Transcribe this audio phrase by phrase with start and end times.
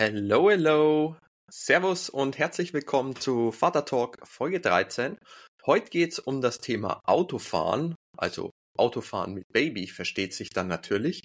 [0.00, 1.16] Hello, hello.
[1.50, 5.18] Servus und herzlich willkommen zu Vater Talk Folge 13.
[5.66, 11.22] Heute geht es um das Thema Autofahren, also Autofahren mit Baby versteht sich dann natürlich.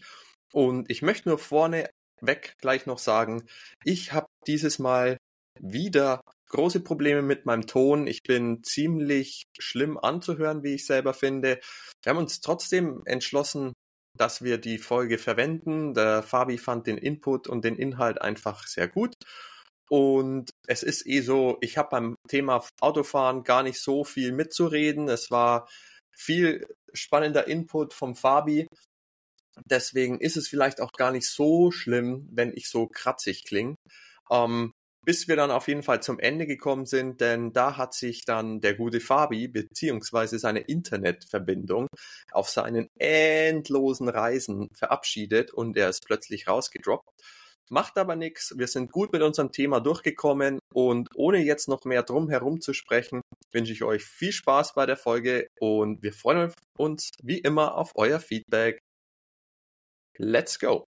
[0.51, 3.43] Und ich möchte nur vorneweg gleich noch sagen,
[3.83, 5.17] ich habe dieses Mal
[5.59, 8.07] wieder große Probleme mit meinem Ton.
[8.07, 11.59] Ich bin ziemlich schlimm anzuhören, wie ich selber finde.
[12.01, 13.73] Wir haben uns trotzdem entschlossen,
[14.17, 15.93] dass wir die Folge verwenden.
[15.93, 19.13] Der Fabi fand den Input und den Inhalt einfach sehr gut.
[19.89, 25.09] Und es ist eh so, ich habe beim Thema Autofahren gar nicht so viel mitzureden.
[25.09, 25.67] Es war
[26.15, 28.67] viel spannender Input vom Fabi.
[29.65, 33.75] Deswegen ist es vielleicht auch gar nicht so schlimm, wenn ich so kratzig klinge.
[34.31, 34.71] Ähm,
[35.05, 38.61] bis wir dann auf jeden Fall zum Ende gekommen sind, denn da hat sich dann
[38.61, 41.87] der gute Fabi beziehungsweise seine Internetverbindung
[42.31, 47.09] auf seinen endlosen Reisen verabschiedet und er ist plötzlich rausgedroppt.
[47.69, 52.03] Macht aber nichts, wir sind gut mit unserem Thema durchgekommen und ohne jetzt noch mehr
[52.03, 56.53] drum herum zu sprechen, wünsche ich euch viel Spaß bei der Folge und wir freuen
[56.77, 58.79] uns wie immer auf euer Feedback.
[60.17, 60.85] Let's go!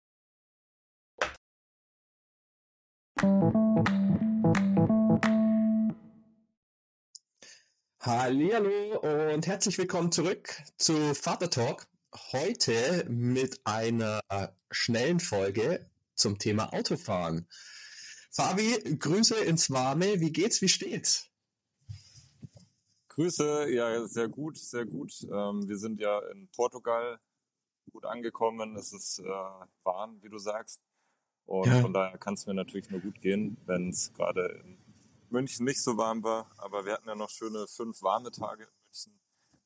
[8.05, 8.99] Hallihallo
[9.33, 11.87] und herzlich willkommen zurück zu Vater Talk.
[12.33, 14.21] Heute mit einer
[14.73, 17.47] schnellen Folge zum Thema Autofahren.
[18.33, 20.19] Fabi, Grüße ins Warme.
[20.19, 20.61] Wie geht's?
[20.63, 21.31] Wie steht's?
[23.07, 25.13] Grüße, ja, sehr gut, sehr gut.
[25.23, 27.21] Ähm, wir sind ja in Portugal
[27.93, 28.75] gut angekommen.
[28.75, 29.23] Es ist äh,
[29.85, 30.83] warm, wie du sagst.
[31.45, 31.81] Und ja.
[31.81, 34.82] von daher kann es mir natürlich nur gut gehen, wenn es gerade in
[35.33, 36.51] München nicht so warm war.
[36.59, 39.21] Aber wir hatten ja noch schöne fünf warme Tage in München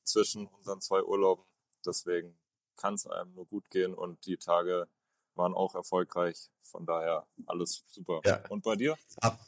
[0.04, 1.44] zwischen unseren zwei Urlauben.
[1.84, 2.38] Deswegen
[2.76, 4.88] kann es einem nur gut gehen und die Tage
[5.34, 6.50] waren auch erfolgreich.
[6.60, 8.20] Von daher alles super.
[8.24, 8.42] Ja.
[8.48, 8.96] Und bei dir?
[9.20, 9.38] Ab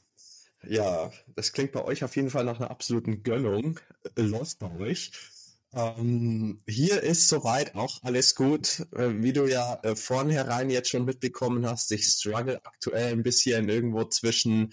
[0.67, 3.79] ja, das klingt bei euch auf jeden Fall nach einer absoluten Gönnung.
[4.17, 5.13] Läuft bei euch.
[5.73, 8.87] Ähm, hier ist soweit auch alles gut.
[8.93, 13.69] Äh, wie du ja äh, vornherein jetzt schon mitbekommen hast, ich struggle aktuell ein bisschen
[13.69, 14.73] irgendwo zwischen,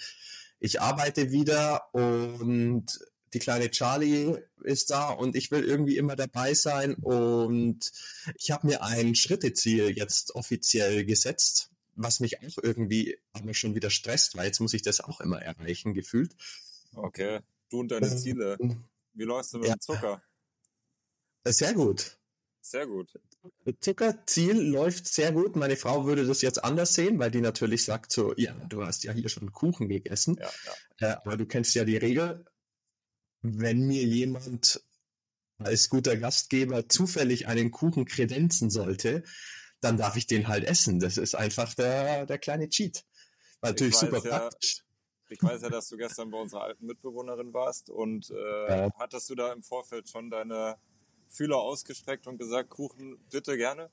[0.66, 3.00] ich arbeite wieder und
[3.34, 7.92] die kleine Charlie ist da und ich will irgendwie immer dabei sein und
[8.36, 13.92] ich habe mir ein Schritteziel jetzt offiziell gesetzt, was mich auch irgendwie aber schon wieder
[13.92, 16.36] stresst, weil jetzt muss ich das auch immer erreichen, gefühlt.
[16.96, 18.58] Okay, du und deine Ziele.
[19.14, 19.76] Wie läufst du mit ja.
[19.76, 20.24] dem Zucker?
[21.46, 22.18] Sehr gut.
[22.66, 23.14] Sehr gut.
[23.80, 25.56] Zuckerziel läuft sehr gut.
[25.56, 29.04] Meine Frau würde das jetzt anders sehen, weil die natürlich sagt so, ja, du hast
[29.04, 30.38] ja hier schon Kuchen gegessen.
[30.40, 30.50] Ja,
[31.00, 31.08] ja.
[31.08, 32.44] Äh, aber du kennst ja die Regel.
[33.44, 34.84] Wenn mir jemand
[35.60, 39.24] als guter Gastgeber zufällig einen Kuchen kredenzen sollte,
[39.80, 41.00] dann darf ich den halt essen.
[41.00, 43.06] Das ist einfach der, der kleine Cheat.
[43.62, 44.82] War natürlich super ja, praktisch.
[45.30, 49.36] Ich weiß ja, dass du gestern bei unserer alten Mitbewohnerin warst und äh, hattest du
[49.36, 50.78] da im Vorfeld schon deine
[51.30, 53.90] Fühler ausgestreckt und gesagt, Kuchen bitte gerne?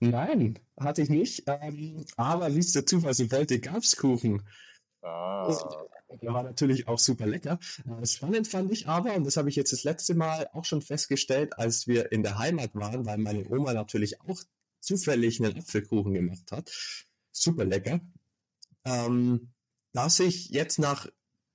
[0.00, 1.44] Nein, hatte ich nicht.
[1.46, 4.42] Ähm, aber wie es der Zufall so wollte, gab es Kuchen.
[5.02, 5.52] Ah.
[6.20, 7.58] Der war natürlich auch super lecker.
[7.86, 10.82] Äh, spannend fand ich aber, und das habe ich jetzt das letzte Mal auch schon
[10.82, 14.42] festgestellt, als wir in der Heimat waren, weil meine Oma natürlich auch
[14.80, 16.70] zufällig einen Apfelkuchen gemacht hat.
[17.30, 18.00] Super lecker.
[18.84, 19.52] Ähm,
[19.92, 21.06] dass ich jetzt nach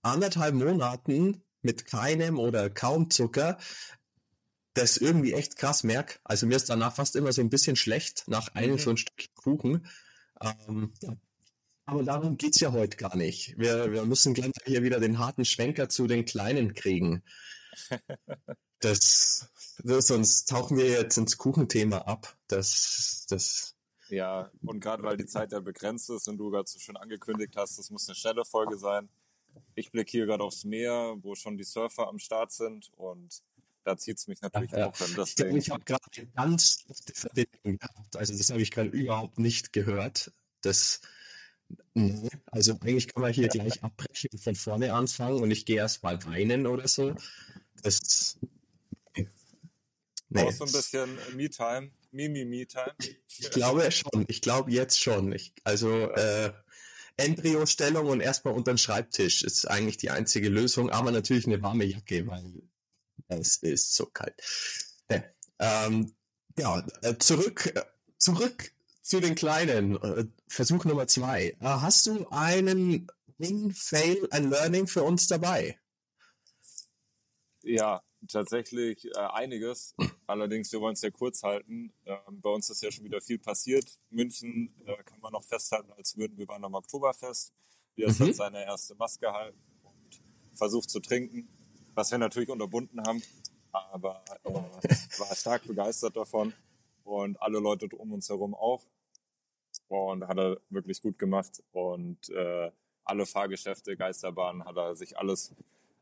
[0.01, 3.57] anderthalb Monaten mit keinem oder kaum Zucker
[4.77, 6.19] das irgendwie echt krass merke.
[6.23, 8.79] Also mir ist danach fast immer so ein bisschen schlecht nach einem mhm.
[8.79, 9.87] so ein Stück Kuchen.
[10.41, 10.93] Ähm.
[11.85, 13.57] Aber darum geht's ja heute gar nicht.
[13.57, 17.23] Wir, wir müssen gleich hier wieder den harten Schwenker zu den Kleinen kriegen.
[18.79, 19.49] Das,
[19.79, 22.37] das sonst tauchen wir jetzt ins Kuchenthema ab.
[22.47, 23.75] Das, das.
[24.09, 27.55] Ja, und gerade weil die Zeit ja begrenzt ist und du gerade so schön angekündigt
[27.57, 29.09] hast, das muss eine schnelle Folge sein.
[29.73, 33.41] Ich blicke hier gerade aufs Meer, wo schon die Surfer am Start sind und
[33.87, 35.15] da zieht es mich natürlich ja, auch hin.
[35.17, 35.57] Deswegen.
[35.57, 38.17] Ich, ich habe gerade ganz schlechte Verbindung gehabt.
[38.17, 40.31] Also das habe ich gerade überhaupt nicht gehört.
[40.61, 40.99] Das,
[41.93, 42.29] nee.
[42.47, 46.03] also eigentlich kann man hier gleich abbrechen und von vorne anfangen und ich gehe erst
[46.03, 47.15] mal weinen oder so.
[47.81, 48.37] Das,
[49.15, 49.29] nee.
[50.27, 50.51] nee.
[50.51, 52.93] so ein bisschen Me-Time, Mimi-Me-Time.
[53.39, 54.25] Ich glaube schon.
[54.27, 55.31] Ich glaube jetzt schon.
[55.31, 56.51] Ich, also äh,
[57.15, 61.85] Embryo-Stellung und erstmal unter den Schreibtisch ist eigentlich die einzige Lösung, aber natürlich eine warme
[61.85, 62.63] Jacke, weil
[63.27, 64.35] es ist so kalt.
[65.09, 65.23] Ja,
[65.59, 66.15] ähm,
[66.57, 67.83] ja äh, zurück, äh,
[68.17, 68.71] zurück
[69.01, 70.01] zu den Kleinen.
[70.01, 71.55] Äh, Versuch Nummer zwei.
[71.59, 73.07] Hast du einen
[73.37, 75.79] Win, Fail, ein Learning für uns dabei?
[77.63, 79.93] Ja, tatsächlich äh, einiges.
[80.27, 81.93] Allerdings, wir wollen es ja kurz halten.
[82.05, 83.99] Ähm, bei uns ist ja schon wieder viel passiert.
[84.09, 87.53] München äh, kann man noch festhalten, als würden wir waren am Oktoberfest.
[87.95, 88.27] Lias mhm.
[88.27, 90.21] hat seine erste Maske halten und
[90.53, 91.49] versucht zu trinken,
[91.97, 93.21] was wir natürlich unterbunden haben.
[93.71, 94.49] Aber äh,
[95.19, 96.53] war stark begeistert davon
[97.03, 98.83] und alle Leute um uns herum auch.
[99.87, 101.63] Und hat er wirklich gut gemacht.
[101.71, 102.71] Und äh,
[103.03, 105.55] alle Fahrgeschäfte, Geisterbahnen, hat er sich alles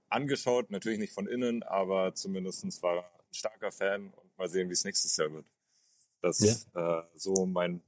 [0.09, 0.69] angeschaut.
[0.69, 4.11] Natürlich nicht von innen, aber zumindest war er ein starker Fan.
[4.11, 5.45] Und mal sehen, wie es nächstes Jahr wird.
[6.21, 6.99] Das ist ja.
[6.99, 7.81] äh, so mein,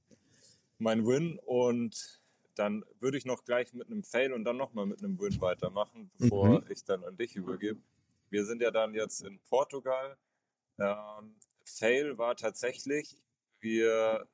[0.78, 1.40] mein Win.
[1.46, 2.22] Und
[2.56, 6.10] dann würde ich noch gleich mit einem Fail und dann nochmal mit einem Win weitermachen,
[6.18, 6.66] bevor mhm.
[6.70, 7.82] ich dann an dich übergebe.
[8.30, 10.18] Wir sind ja dann jetzt in Portugal.
[10.80, 11.36] Ähm,
[11.66, 13.18] Fail war tatsächlich,
[13.60, 14.28] wir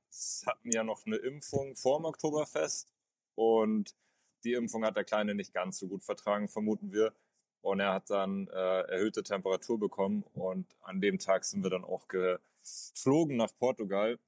[0.46, 2.92] hatten ja noch eine Impfung vor dem Oktoberfest
[3.36, 3.96] und
[4.44, 7.14] die Impfung hat der Kleine nicht ganz so gut vertragen, vermuten wir.
[7.62, 11.86] Und er hat dann äh, erhöhte Temperatur bekommen und an dem Tag sind wir dann
[11.86, 14.20] auch geflogen nach Portugal.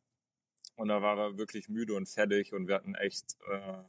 [0.78, 3.84] Und da war er wirklich müde und fertig und wir hatten echt äh,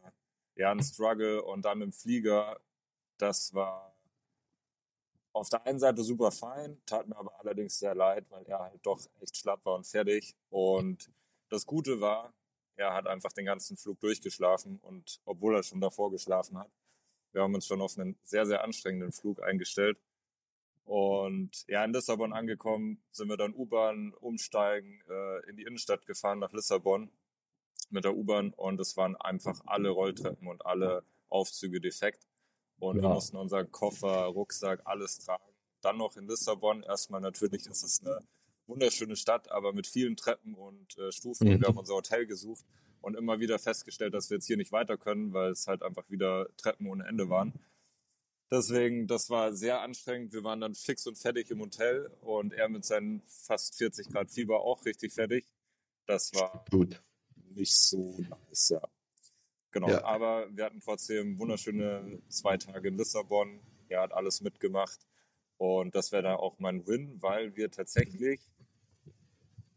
[0.57, 2.61] ja einen Struggle und dann im Flieger,
[3.19, 3.96] das war
[5.37, 8.81] auf der einen Seite super fein, tat mir aber allerdings sehr leid, weil er halt
[8.85, 10.35] doch echt schlapp war und fertig.
[10.49, 11.11] Und
[11.51, 12.33] das Gute war,
[12.77, 16.71] er hat einfach den ganzen Flug durchgeschlafen und obwohl er schon davor geschlafen hat,
[17.33, 19.99] wir haben uns schon auf einen sehr, sehr anstrengenden Flug eingestellt.
[20.87, 26.39] Und ja, in Lissabon angekommen, sind wir dann U-Bahn umsteigen, äh, in die Innenstadt gefahren
[26.39, 27.11] nach Lissabon
[27.91, 32.27] mit der U-Bahn und es waren einfach alle Rolltreppen und alle Aufzüge defekt.
[32.79, 33.03] Und ja.
[33.03, 35.43] wir mussten unseren Koffer, Rucksack, alles tragen.
[35.81, 36.83] Dann noch in Lissabon.
[36.83, 38.21] Erstmal natürlich ist es eine
[38.67, 41.49] wunderschöne Stadt, aber mit vielen Treppen und äh, Stufen.
[41.49, 41.61] Mhm.
[41.61, 42.65] Wir haben unser Hotel gesucht
[43.01, 46.11] und immer wieder festgestellt, dass wir jetzt hier nicht weiter können, weil es halt einfach
[46.11, 47.53] wieder Treppen ohne Ende waren.
[48.51, 50.33] Deswegen, das war sehr anstrengend.
[50.33, 54.31] Wir waren dann fix und fertig im Hotel und er mit seinen fast 40 Grad
[54.31, 55.47] Fieber auch richtig fertig.
[56.07, 57.03] Das war gut.
[57.55, 58.83] nicht so nice, ja.
[59.77, 60.05] Genau, ja.
[60.05, 63.61] aber wir hatten trotzdem wunderschöne zwei Tage in Lissabon.
[63.91, 65.07] Er hat alles mitgemacht.
[65.59, 68.41] Und das wäre dann auch mein Win, weil wir tatsächlich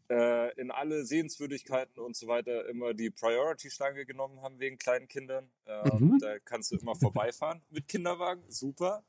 [0.09, 5.51] äh, in alle Sehenswürdigkeiten und so weiter immer die Priority-Schlange genommen haben wegen kleinen Kindern.
[5.65, 6.17] Äh, mhm.
[6.19, 8.43] Da kannst du immer vorbeifahren mit Kinderwagen.
[8.47, 9.03] Super.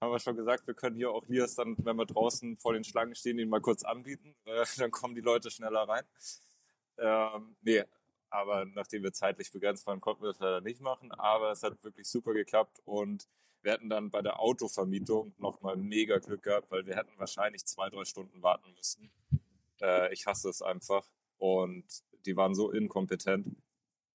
[0.00, 2.84] Haben wir schon gesagt, wir können hier auch Lias dann, wenn wir draußen vor den
[2.84, 4.34] Schlangen stehen, ihn mal kurz anbieten.
[4.46, 6.04] Äh, dann kommen die Leute schneller rein.
[6.96, 7.84] Ähm, nee,
[8.30, 11.12] aber nachdem wir zeitlich begrenzt waren, konnten wir das leider nicht machen.
[11.12, 13.28] Aber es hat wirklich super geklappt und
[13.62, 17.90] wir hätten dann bei der Autovermietung nochmal mega Glück gehabt, weil wir hätten wahrscheinlich zwei,
[17.90, 19.10] drei Stunden warten müssen.
[19.80, 21.06] Äh, ich hasse es einfach.
[21.36, 21.84] Und
[22.26, 23.56] die waren so inkompetent.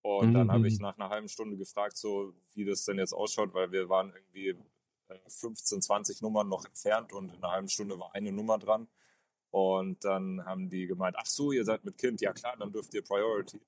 [0.01, 0.33] Und mhm.
[0.33, 3.71] dann habe ich nach einer halben Stunde gefragt, so wie das denn jetzt ausschaut, weil
[3.71, 4.55] wir waren irgendwie
[5.27, 8.87] 15, äh, 20 Nummern noch entfernt und in einer halben Stunde war eine Nummer dran.
[9.51, 12.93] Und dann haben die gemeint, ach so, ihr seid mit Kind, ja klar, dann dürft
[12.93, 13.59] ihr Priority.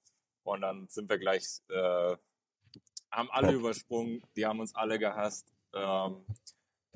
[0.48, 2.16] Und dann sind wir gleich, äh,
[3.12, 5.54] haben alle übersprungen, die haben uns alle gehasst.
[5.74, 6.26] Ähm,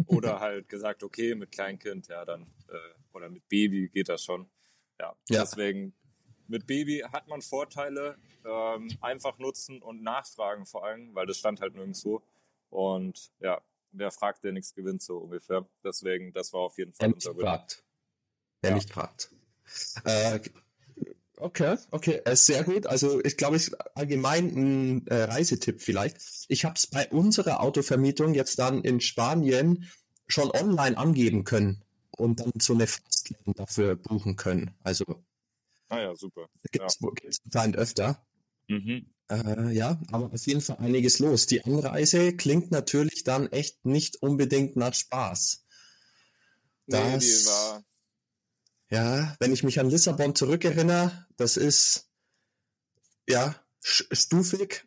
[0.07, 4.49] oder halt gesagt, okay, mit Kleinkind, ja, dann, äh, oder mit Baby geht das schon.
[4.99, 5.41] Ja, ja.
[5.41, 5.93] deswegen,
[6.47, 11.59] mit Baby hat man Vorteile, ähm, einfach nutzen und nachfragen vor allem, weil das stand
[11.59, 12.23] halt nirgendwo.
[12.69, 13.61] Und ja,
[13.91, 15.67] wer fragt, der nichts gewinnt, so ungefähr.
[15.83, 17.41] Deswegen, das war auf jeden Fall wer unser Win.
[17.41, 17.83] Fragt.
[18.61, 18.75] Wer ja.
[18.77, 19.29] nicht fragt.
[20.05, 20.39] Äh,
[21.41, 22.85] Okay, okay, äh, sehr gut.
[22.85, 26.17] Also ich glaube, ich allgemein ein äh, Reisetipp vielleicht.
[26.49, 29.89] Ich habe es bei unserer Autovermietung jetzt dann in Spanien
[30.27, 34.75] schon online angeben können und dann so eine Fastlane dafür buchen können.
[34.83, 35.03] Also
[35.89, 36.47] ah ja, super.
[36.71, 37.09] Gibt's, ja.
[37.15, 38.23] gibt's anscheinend öfter.
[38.67, 39.07] Mhm.
[39.31, 41.47] Äh, ja, aber auf jeden Fall einiges los.
[41.47, 45.65] Die Anreise klingt natürlich dann echt nicht unbedingt nach Spaß.
[46.85, 47.83] Das, nee, die war
[48.91, 52.09] ja, wenn ich mich an Lissabon zurückerinnere, das ist
[53.27, 54.85] ja stufig,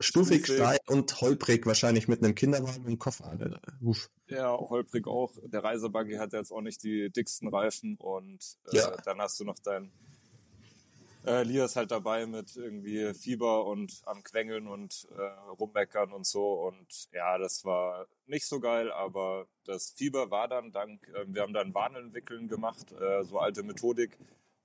[0.00, 3.36] stufig, steil und holprig wahrscheinlich mit einem Kinderwagen im Koffer.
[3.80, 4.08] Uff.
[4.28, 5.32] Ja, holprig auch.
[5.44, 8.96] Der Reisebuggy hat jetzt auch nicht die dicksten Reifen und äh, ja.
[9.04, 9.92] dann hast du noch dein
[11.24, 16.26] äh, Lia ist halt dabei mit irgendwie Fieber und am Quengeln und äh, rummeckern und
[16.26, 16.52] so.
[16.66, 21.42] Und ja, das war nicht so geil, aber das Fieber war dann dank, äh, wir
[21.42, 24.18] haben dann Warneln wickeln gemacht, äh, so alte Methodik.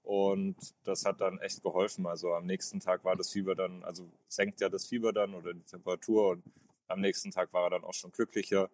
[0.04, 2.08] Und das hat dann echt geholfen.
[2.08, 5.54] Also am nächsten Tag war das Fieber dann, also senkt ja das Fieber dann oder
[5.54, 6.44] die Temperatur und
[6.88, 8.70] am nächsten Tag war er dann auch schon glücklicher.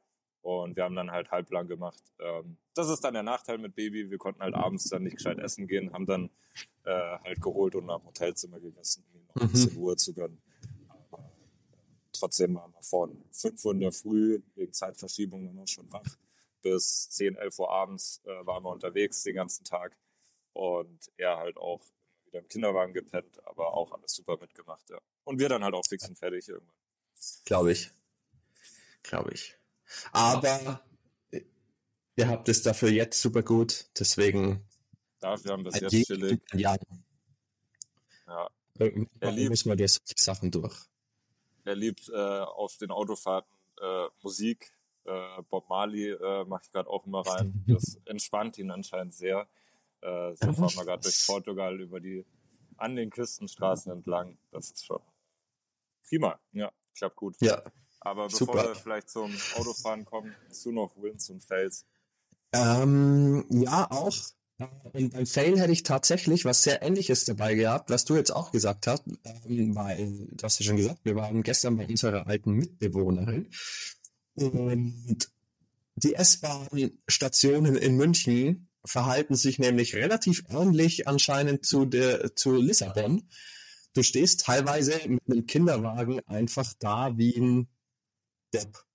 [0.46, 2.04] Und wir haben dann halt halblang gemacht.
[2.20, 4.12] Ähm, das ist dann der Nachteil mit Baby.
[4.12, 6.30] Wir konnten halt abends dann nicht gescheit essen gehen, haben dann
[6.84, 9.80] äh, halt geholt und nach dem Hotelzimmer gegessen, um ihm noch ein bisschen mhm.
[9.80, 10.40] Ruhe zu gönnen.
[10.88, 11.32] Aber
[12.14, 16.16] trotzdem waren wir von 5 Uhr in der Früh wegen Zeitverschiebung dann auch schon wach,
[16.62, 19.98] bis 10, 11 Uhr abends äh, waren wir unterwegs den ganzen Tag.
[20.54, 21.82] Und er halt auch
[22.28, 25.00] wieder im Kinderwagen gepennt, aber auch alles super mitgemacht, ja.
[25.24, 26.76] Und wir dann halt auch fix und fertig irgendwann.
[27.46, 27.90] Glaube ich.
[29.02, 29.58] Glaube ich.
[30.12, 30.82] Aber
[32.16, 34.68] ihr habt es dafür jetzt super gut, deswegen.
[35.20, 36.42] Dafür haben wir es jetzt chillig.
[36.54, 36.76] Ja.
[38.28, 38.50] ja.
[38.78, 40.76] Er liebt, müssen wir jetzt Sachen durch.
[41.64, 44.72] Er liebt äh, auf den Autofahrten äh, Musik.
[45.06, 47.64] Äh, Bob Marley äh, mache ich gerade auch immer rein.
[47.68, 49.48] Das entspannt ihn anscheinend sehr.
[50.02, 52.26] Äh, so fahren wir gerade durch Portugal über die
[52.78, 54.38] an den Küstenstraßen entlang.
[54.52, 55.02] Das ist schon
[56.08, 56.40] prima.
[56.52, 57.36] Ja, klappt gut.
[57.42, 57.64] Ja.
[58.06, 58.68] Aber bevor Super.
[58.68, 61.86] wir vielleicht zum Autofahren kommen, hast du noch Wins und Fails?
[62.54, 64.16] Ähm, ja, auch.
[64.94, 68.52] Und beim Fail hätte ich tatsächlich was sehr Ähnliches dabei gehabt, was du jetzt auch
[68.52, 72.52] gesagt hast, ähm, weil, du hast ja schon gesagt, wir waren gestern bei unserer alten
[72.52, 73.50] Mitbewohnerin
[74.36, 75.30] und
[75.96, 83.28] die S-Bahn-Stationen in München verhalten sich nämlich relativ ähnlich anscheinend zu der, zu Lissabon.
[83.94, 87.68] Du stehst teilweise mit einem Kinderwagen einfach da wie ein
[88.60, 88.86] Depp.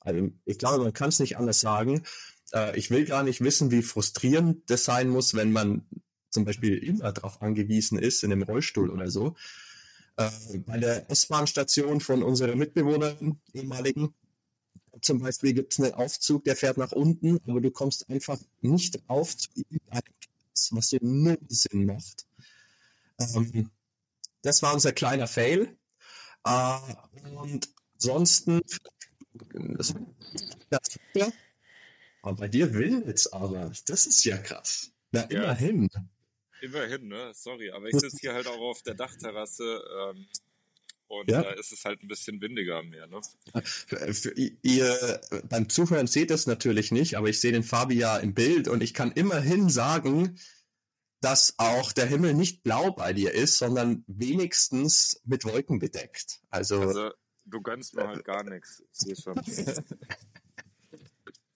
[0.00, 2.02] Also ich glaube, man kann es nicht anders sagen.
[2.52, 5.86] Äh, ich will gar nicht wissen, wie frustrierend das sein muss, wenn man
[6.30, 9.34] zum Beispiel immer darauf angewiesen ist, in einem Rollstuhl oder so.
[10.16, 10.30] Äh,
[10.66, 14.14] bei der S-Bahn-Station von unserer Mitbewohnerin, ehemaligen,
[15.00, 19.00] zum Beispiel gibt es einen Aufzug, der fährt nach unten, aber du kommst einfach nicht
[19.08, 19.48] auf zu
[20.72, 22.26] was so null Sinn macht.
[23.20, 23.70] Ähm,
[24.42, 25.76] das war unser kleiner Fail.
[26.44, 26.78] Äh,
[27.36, 28.60] und ansonsten,
[29.76, 29.94] das,
[30.70, 31.28] das, ja.
[32.22, 34.92] aber bei dir will jetzt aber, das ist ja krass.
[35.10, 35.42] Na, ja.
[35.42, 35.88] immerhin.
[36.60, 37.32] Immerhin, ne?
[37.34, 39.80] Sorry, aber ich sitze hier halt auch auf der Dachterrasse.
[40.00, 40.26] Ähm,
[41.06, 41.42] und ja.
[41.42, 43.06] da ist es halt ein bisschen windiger am Meer.
[43.06, 43.20] Ne?
[44.12, 48.34] Für ihr beim Zuhören seht es natürlich nicht, aber ich sehe den Fabi ja im
[48.34, 50.38] Bild und ich kann immerhin sagen,
[51.20, 56.40] dass auch der Himmel nicht blau bei dir ist, sondern wenigstens mit Wolken bedeckt.
[56.50, 57.10] Also, also
[57.50, 58.82] du gönnst mir halt gar nichts.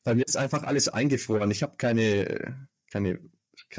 [0.05, 1.51] bei mir ist einfach alles eingefroren.
[1.51, 3.19] Ich habe keine, keine,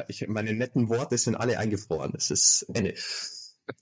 [0.07, 2.13] ich, meine netten Worte sind alle eingefroren.
[2.15, 2.93] Es ist eine.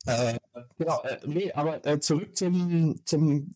[0.05, 0.37] Äh,
[0.77, 3.55] genau, äh, nee, aber äh, zurück zum, zum,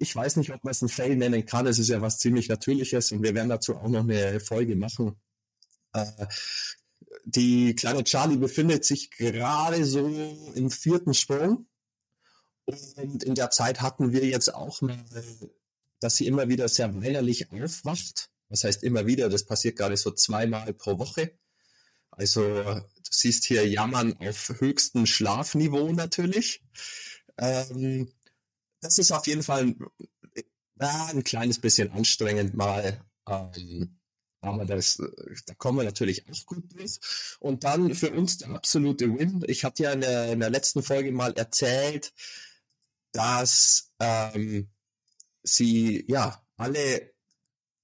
[0.00, 1.66] ich weiß nicht, ob man es ein Fail nennen kann.
[1.66, 5.16] Es ist ja was ziemlich Natürliches und wir werden dazu auch noch eine Folge machen.
[5.92, 6.26] Äh,
[7.24, 10.06] die kleine Charlie befindet sich gerade so
[10.54, 11.66] im vierten Sprung.
[12.66, 14.98] Und in der Zeit hatten wir jetzt auch mal,
[16.00, 18.30] dass sie immer wieder sehr weinerlich aufwacht.
[18.48, 21.38] Das heißt immer wieder, das passiert gerade so zweimal pro Woche.
[22.10, 26.62] Also du siehst hier Jammern auf höchstem Schlafniveau natürlich.
[27.36, 28.12] Ähm,
[28.80, 29.74] das ist auf jeden Fall
[30.34, 30.42] äh,
[30.78, 33.04] ein kleines bisschen anstrengend mal.
[33.26, 33.98] Ähm,
[34.40, 35.02] aber das,
[35.46, 37.00] da kommen wir natürlich auch gut durch.
[37.40, 39.42] Und dann für uns der absolute Win.
[39.48, 42.12] Ich hatte ja in der, in der letzten Folge mal erzählt,
[43.14, 44.68] dass ähm,
[45.44, 47.14] sie ja alle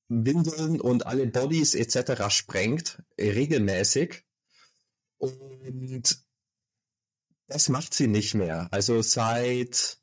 [0.08, 2.28] Windeln und alle Bodies etc.
[2.30, 4.24] sprengt, regelmäßig.
[5.18, 6.24] Und
[7.46, 8.68] das macht sie nicht mehr.
[8.72, 9.98] Also seit,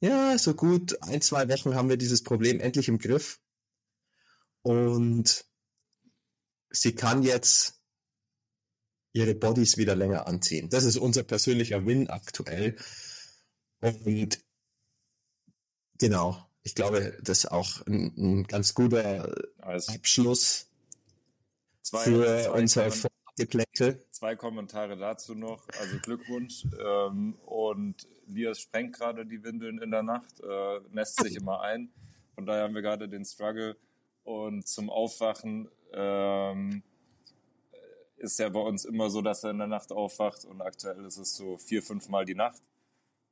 [0.00, 3.40] ja, so gut ein, zwei Wochen haben wir dieses Problem endlich im Griff.
[4.62, 5.44] Und
[6.70, 7.80] sie kann jetzt
[9.12, 10.68] ihre Bodies wieder länger anziehen.
[10.68, 12.76] Das ist unser persönlicher Win aktuell.
[13.84, 14.38] Und
[15.98, 20.70] genau, ich glaube, das ist auch ein, ein ganz guter also Abschluss
[21.82, 22.90] zwei, für zwei unser
[23.36, 24.02] Geplänkel.
[24.10, 25.68] Zwei Kommentare dazu noch.
[25.78, 26.66] Also Glückwunsch.
[26.82, 31.92] Ähm, und Lias sprengt gerade die Windeln in der Nacht, äh, nässt sich immer ein.
[32.34, 33.76] Von daher haben wir gerade den Struggle.
[34.22, 36.82] Und zum Aufwachen ähm,
[38.16, 40.46] ist ja bei uns immer so, dass er in der Nacht aufwacht.
[40.46, 42.62] Und aktuell ist es so vier, fünf Mal die Nacht,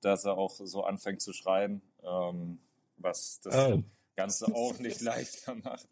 [0.04, 1.82] dass er auch so anfängt zu schreien.
[2.02, 2.58] Ähm,
[2.96, 3.82] was das oh.
[4.16, 5.88] Ganze auch nicht leichter macht.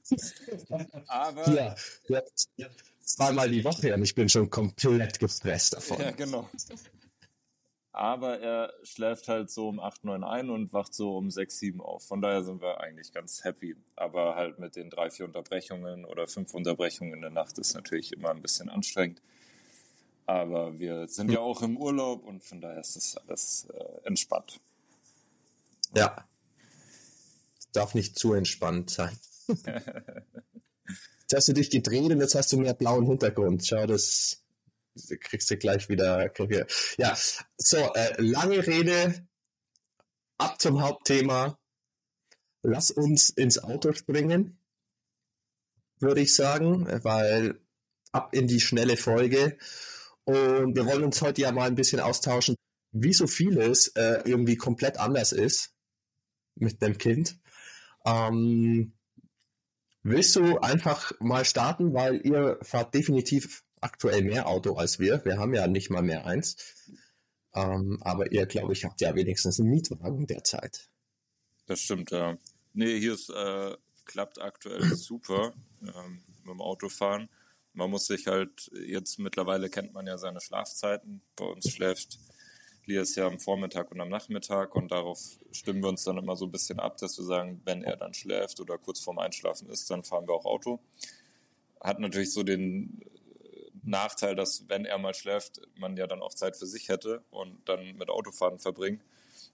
[1.07, 1.49] Aber.
[1.51, 1.75] Ja,
[2.09, 2.23] ja,
[3.01, 6.01] zweimal die Woche und ich bin schon komplett gestresst davon.
[6.01, 6.49] Ja, genau.
[7.93, 11.81] Aber er schläft halt so um 8, 9 ein und wacht so um 6, 7
[11.81, 12.07] auf.
[12.07, 13.77] Von daher sind wir eigentlich ganz happy.
[13.97, 18.13] Aber halt mit den drei, vier Unterbrechungen oder fünf Unterbrechungen in der Nacht ist natürlich
[18.13, 19.21] immer ein bisschen anstrengend.
[20.31, 24.61] Aber wir sind ja auch im Urlaub und von daher ist das alles äh, entspannt.
[25.95, 26.25] Ja
[27.73, 29.17] darf nicht zu entspannt sein.
[29.49, 33.67] jetzt hast du dich gedreht und jetzt hast du mehr blauen Hintergrund.
[33.67, 34.43] Schau, das
[35.21, 36.33] kriegst du gleich wieder.
[36.99, 37.17] Ja,
[37.57, 39.27] so, äh, lange Rede,
[40.39, 41.59] ab zum Hauptthema.
[42.63, 44.59] Lass uns ins Auto springen.
[45.99, 47.61] würde ich sagen, weil
[48.13, 49.59] ab in die schnelle Folge.
[50.31, 52.57] Und wir wollen uns heute ja mal ein bisschen austauschen,
[52.93, 55.75] wie so vieles äh, irgendwie komplett anders ist
[56.55, 57.39] mit dem Kind.
[58.05, 58.93] Ähm,
[60.03, 65.25] willst du einfach mal starten, weil ihr fahrt definitiv aktuell mehr Auto als wir.
[65.25, 66.57] Wir haben ja nicht mal mehr eins.
[67.55, 70.89] Ähm, aber ihr, glaube ich, habt ja wenigstens einen Mietwagen derzeit.
[71.67, 72.39] Das stimmt, ja.
[72.73, 77.29] Nee, hier ist, äh, klappt aktuell super ähm, mit dem Autofahren.
[77.73, 81.23] Man muss sich halt, jetzt mittlerweile kennt man ja seine Schlafzeiten.
[81.37, 82.19] Bei uns schläft
[82.87, 85.21] Lias ja am Vormittag und am Nachmittag und darauf
[85.53, 88.15] stimmen wir uns dann immer so ein bisschen ab, dass wir sagen, wenn er dann
[88.15, 90.81] schläft oder kurz vorm Einschlafen ist, dann fahren wir auch Auto.
[91.81, 93.01] Hat natürlich so den
[93.83, 97.69] Nachteil, dass wenn er mal schläft, man ja dann auch Zeit für sich hätte und
[97.69, 99.01] dann mit Autofahren verbringen.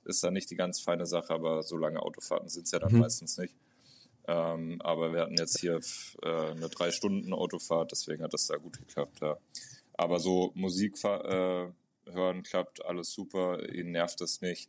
[0.04, 2.92] Ist dann nicht die ganz feine Sache, aber so lange Autofahrten sind es ja dann
[2.92, 3.00] mhm.
[3.00, 3.54] meistens nicht.
[4.28, 5.80] Ähm, aber wir hatten jetzt hier
[6.22, 9.20] äh, eine drei Stunden Autofahrt, deswegen hat das da gut geklappt.
[9.20, 9.38] Ja.
[9.94, 11.68] Aber so Musik äh,
[12.06, 14.68] hören klappt alles super, ihn nervt es nicht.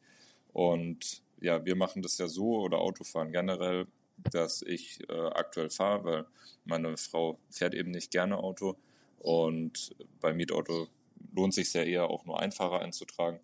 [0.53, 3.87] Und ja, wir machen das ja so oder Autofahren generell,
[4.31, 6.25] dass ich äh, aktuell fahre, weil
[6.65, 8.75] meine Frau fährt eben nicht gerne Auto
[9.19, 10.87] und beim Mietauto
[11.35, 13.39] lohnt sich ja eher auch nur einfacher einzutragen,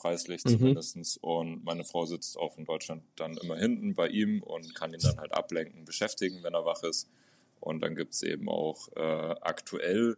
[0.00, 0.50] preislich mhm.
[0.50, 1.18] zumindest.
[1.22, 5.00] Und meine Frau sitzt auch in Deutschland dann immer hinten bei ihm und kann ihn
[5.00, 7.08] dann halt ablenken, beschäftigen, wenn er wach ist.
[7.60, 10.16] Und dann gibt es eben auch äh, aktuell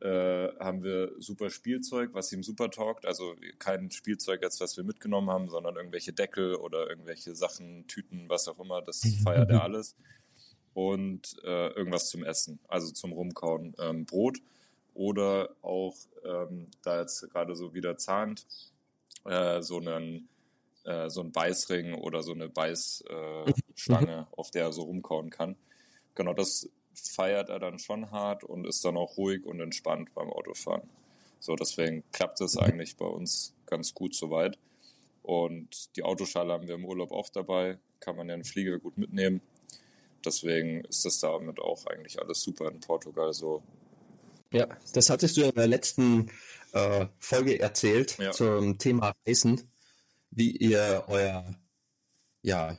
[0.00, 3.06] äh, haben wir super Spielzeug, was ihm super taugt.
[3.06, 8.28] Also kein Spielzeug jetzt, was wir mitgenommen haben, sondern irgendwelche Deckel oder irgendwelche Sachen, Tüten,
[8.28, 8.82] was auch immer.
[8.82, 9.96] Das feiert er alles
[10.74, 13.74] und äh, irgendwas zum Essen, also zum Rumkauen.
[13.78, 14.38] Ähm, Brot
[14.94, 18.46] oder auch, ähm, da jetzt gerade so wieder zahnt,
[19.24, 20.28] äh, so einen
[20.84, 25.56] äh, so ein Beißring oder so eine Beißstange, äh, auf der er so rumkauen kann.
[26.14, 30.30] Genau, das feiert er dann schon hart und ist dann auch ruhig und entspannt beim
[30.30, 30.88] Autofahren.
[31.40, 34.58] So, deswegen klappt es eigentlich bei uns ganz gut soweit.
[35.22, 38.98] Und die Autoschale haben wir im Urlaub auch dabei, kann man ja einen Flieger gut
[38.98, 39.40] mitnehmen
[40.24, 43.62] deswegen ist das damit auch eigentlich alles super in Portugal so.
[44.52, 46.30] Ja, das hattest du in der letzten
[46.74, 48.32] äh, Folge erzählt ja.
[48.32, 49.70] zum Thema Reisen,
[50.30, 51.54] wie ihr euer,
[52.42, 52.78] ja,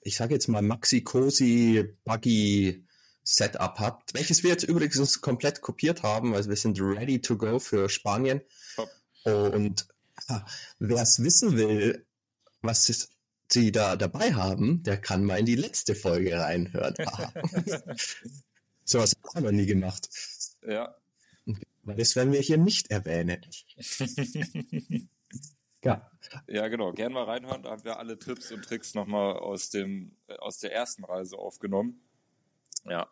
[0.00, 2.86] ich sage jetzt mal Maxi Cosi Buggy
[3.24, 7.58] Setup habt, welches wir jetzt übrigens komplett kopiert haben, also wir sind ready to go
[7.58, 8.40] für Spanien.
[8.74, 8.90] Top.
[9.24, 9.86] Und
[10.28, 10.44] ja,
[10.78, 12.06] wer es wissen will,
[12.62, 13.08] was
[13.48, 16.94] Sie da dabei haben, der kann mal in die letzte Folge reinhören.
[18.84, 20.08] so was haben wir nie gemacht.
[20.66, 20.96] Ja.
[21.82, 23.44] Weil das werden wir hier nicht erwähnen.
[25.84, 26.10] ja.
[26.46, 26.92] Ja, genau.
[26.92, 27.62] Gerne mal reinhören.
[27.62, 32.00] Da haben wir alle Tipps und Tricks nochmal aus dem, aus der ersten Reise aufgenommen.
[32.84, 33.08] Ja.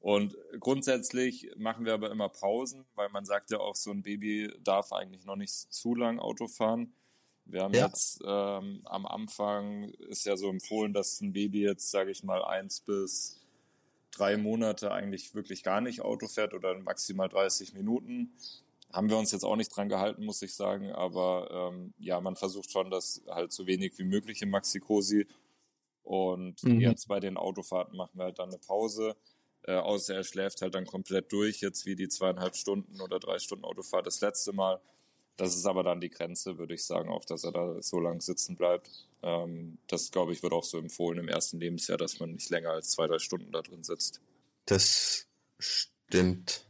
[0.00, 4.50] Und grundsätzlich machen wir aber immer Pausen, weil man sagt ja auch, so ein Baby
[4.62, 6.94] darf eigentlich noch nicht zu lang Auto fahren.
[7.44, 7.86] Wir haben ja.
[7.86, 12.44] jetzt ähm, am Anfang ist ja so empfohlen, dass ein Baby jetzt, sage ich mal,
[12.44, 13.39] eins bis
[14.10, 18.32] drei Monate eigentlich wirklich gar nicht Auto fährt oder maximal 30 Minuten.
[18.92, 20.90] Haben wir uns jetzt auch nicht dran gehalten, muss ich sagen.
[20.92, 25.26] Aber ähm, ja, man versucht schon, das halt so wenig wie möglich im Maxi-Cosi.
[26.02, 26.80] Und mhm.
[26.80, 29.16] jetzt bei den Autofahrten machen wir halt dann eine Pause.
[29.62, 33.38] Äh, außer er schläft halt dann komplett durch, jetzt wie die zweieinhalb Stunden oder drei
[33.38, 34.80] Stunden Autofahrt das letzte Mal.
[35.36, 38.20] Das ist aber dann die Grenze, würde ich sagen, auch, dass er da so lang
[38.20, 39.08] sitzen bleibt.
[39.22, 42.70] Ähm, das, glaube ich, wird auch so empfohlen im ersten Lebensjahr, dass man nicht länger
[42.70, 44.20] als zwei, drei Stunden da drin sitzt.
[44.66, 45.26] Das
[45.58, 46.66] stimmt.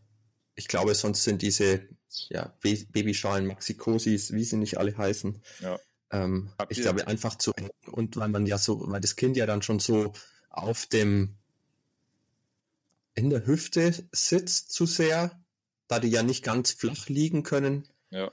[0.55, 1.89] Ich glaube, sonst sind diese
[2.29, 5.79] ja, Babyschalen, Maxikosis, wie sie nicht alle heißen, ja.
[6.11, 7.71] ähm, ich glaube, einfach zu eng.
[7.87, 10.13] Und weil man ja so, weil das Kind ja dann schon so
[10.51, 11.37] auf dem
[13.15, 15.41] in der Hüfte sitzt zu sehr,
[15.89, 17.89] da die ja nicht ganz flach liegen können.
[18.11, 18.31] Ja.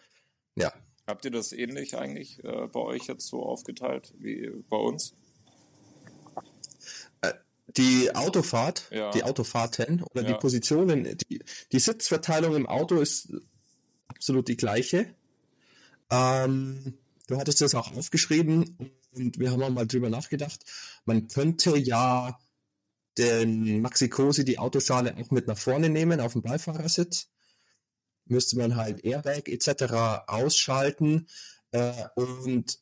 [0.55, 0.73] Ja.
[1.07, 5.15] Habt ihr das ähnlich eigentlich äh, bei euch jetzt so aufgeteilt wie bei uns?
[7.21, 7.33] Äh,
[7.77, 9.11] die Autofahrt, ja.
[9.11, 10.33] die Autofahrten oder ja.
[10.33, 11.39] die Positionen, die,
[11.71, 13.31] die, Sitzverteilung im Auto ist
[14.09, 15.15] absolut die gleiche.
[16.09, 18.77] Ähm, du hattest das auch aufgeschrieben
[19.13, 20.65] und wir haben auch mal drüber nachgedacht.
[21.05, 22.37] Man könnte ja
[23.17, 27.29] den Maxi Cosi, die Autoschale auch mit nach vorne nehmen auf dem Beifahrersitz
[28.29, 30.27] müsste man halt Airbag etc.
[30.27, 31.27] ausschalten
[31.71, 32.79] äh, und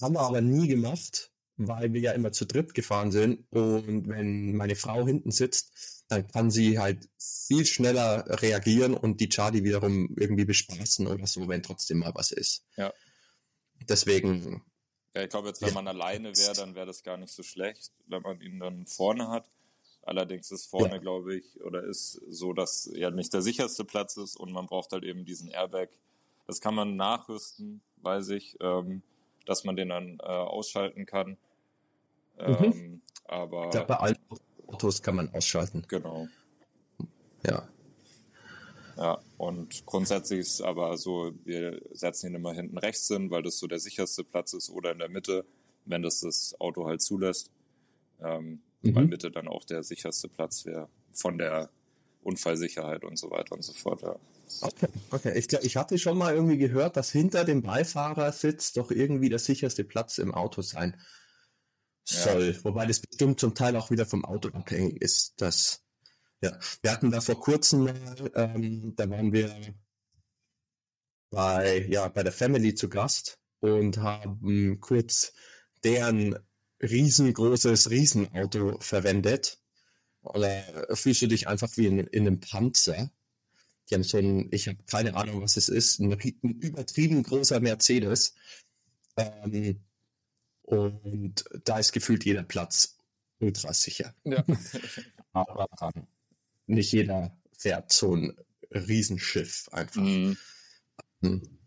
[0.00, 4.56] haben wir aber nie gemacht, weil wir ja immer zu dritt gefahren sind und wenn
[4.56, 10.14] meine Frau hinten sitzt, dann kann sie halt viel schneller reagieren und die Charlie wiederum
[10.18, 12.64] irgendwie bespaßen oder so, wenn trotzdem mal was ist.
[12.76, 12.92] Ja.
[13.88, 14.62] Deswegen.
[15.14, 17.92] Ja, ich glaube jetzt, wenn man alleine wäre, dann wäre das gar nicht so schlecht,
[18.06, 19.48] wenn man ihn dann vorne hat.
[20.06, 20.98] Allerdings ist vorne, ja.
[20.98, 24.92] glaube ich, oder ist so, dass ja nicht der sicherste Platz ist und man braucht
[24.92, 25.88] halt eben diesen Airbag.
[26.46, 29.02] Das kann man nachrüsten, weiß ich, ähm,
[29.46, 31.38] dass man den dann äh, ausschalten kann.
[32.38, 32.64] Mhm.
[32.64, 33.70] Ähm, aber.
[33.72, 34.18] Ja, bei allen
[34.66, 35.84] Autos kann man ausschalten.
[35.88, 36.28] Genau.
[37.46, 37.68] Ja.
[38.96, 43.58] Ja, und grundsätzlich ist aber so, wir setzen ihn immer hinten rechts hin, weil das
[43.58, 45.44] so der sicherste Platz ist oder in der Mitte,
[45.84, 47.50] wenn das das Auto halt zulässt.
[48.22, 48.94] Ähm, mhm.
[48.94, 51.70] Weil Mitte dann auch der sicherste Platz wäre von der
[52.22, 54.02] Unfallsicherheit und so weiter und so fort.
[54.02, 54.16] Ja.
[54.60, 55.38] Okay, okay.
[55.38, 59.84] Ich, ich hatte schon mal irgendwie gehört, dass hinter dem Beifahrersitz doch irgendwie der sicherste
[59.84, 60.96] Platz im Auto sein
[62.04, 62.54] soll.
[62.54, 62.64] Ja.
[62.64, 65.34] Wobei das bestimmt zum Teil auch wieder vom Auto abhängig ist.
[65.38, 65.82] Das,
[66.42, 66.58] ja.
[66.82, 67.88] Wir hatten da vor kurzem,
[68.34, 69.54] ähm, da waren wir
[71.30, 75.32] bei, ja, bei der Family zu Gast und haben kurz
[75.82, 76.38] deren
[76.84, 79.58] riesengroßes Riesenauto verwendet.
[80.22, 83.10] Oder fühlst du dich einfach wie in, in einem Panzer?
[83.88, 87.60] Die haben so ein, ich habe keine Ahnung, was es ist, ein, ein übertrieben großer
[87.60, 88.34] Mercedes.
[89.16, 89.80] Ähm,
[90.62, 92.96] und da ist gefühlt jeder Platz
[93.38, 94.14] ultra sicher.
[94.24, 94.44] Ja.
[95.32, 96.06] Aber ähm,
[96.66, 98.34] nicht jeder fährt so ein
[98.70, 100.00] Riesenschiff einfach.
[100.00, 100.36] Mhm.
[101.20, 101.58] Mhm.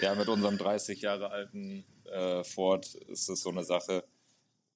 [0.00, 4.04] Ja, mit unserem 30 Jahre alten äh, Ford ist das so eine Sache.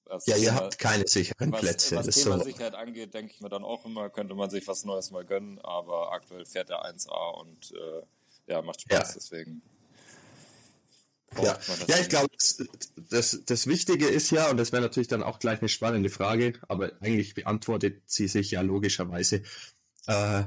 [0.07, 1.97] Was, ja, ihr habt keine sicheren was, Plätze.
[1.97, 2.45] Was Thema so.
[2.45, 5.59] Sicherheit angeht, denke ich mir dann auch immer, könnte man sich was Neues mal gönnen,
[5.61, 9.15] aber aktuell fährt er 1A und äh, ja, macht Spaß, ja.
[9.15, 9.63] deswegen.
[11.43, 12.63] Ja, ja ich glaube, das,
[13.11, 16.55] das, das Wichtige ist ja, und das wäre natürlich dann auch gleich eine spannende Frage,
[16.69, 19.43] aber eigentlich beantwortet sie sich ja logischerweise.
[20.07, 20.45] Äh,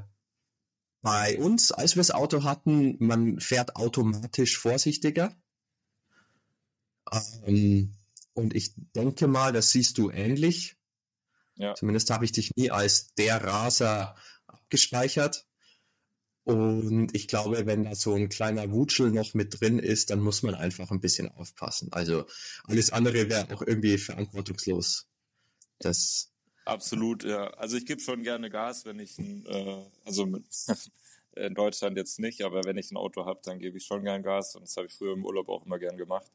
[1.01, 5.35] bei uns, als wir das Auto hatten, man fährt automatisch vorsichtiger.
[7.45, 7.96] Ähm,
[8.37, 10.77] und ich denke mal, das siehst du ähnlich.
[11.55, 11.73] Ja.
[11.73, 15.47] Zumindest habe ich dich nie als der Raser abgespeichert.
[16.43, 20.43] Und ich glaube, wenn da so ein kleiner Wutschel noch mit drin ist, dann muss
[20.43, 21.91] man einfach ein bisschen aufpassen.
[21.91, 22.25] Also
[22.65, 25.07] alles andere wäre auch irgendwie verantwortungslos.
[25.79, 26.31] Das
[26.63, 27.47] Absolut, ja.
[27.55, 30.45] Also ich gebe schon gerne Gas, wenn ich ein, äh, also mit,
[31.35, 34.21] in Deutschland jetzt nicht, aber wenn ich ein Auto habe, dann gebe ich schon gern
[34.21, 36.31] Gas und das habe ich früher im Urlaub auch immer gern gemacht.